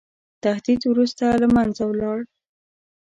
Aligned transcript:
تهدید 0.43 0.81
وروسته 0.91 1.25
له 1.41 1.47
منځه 1.55 1.83
ولاړ. 1.87 2.19